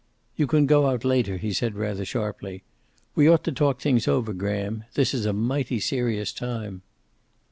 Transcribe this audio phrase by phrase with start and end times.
[0.35, 2.63] "You can go out later," he said rather sharply.
[3.13, 4.83] "We ought to talk things over, Graham.
[4.95, 6.81] This is a mighty serious time."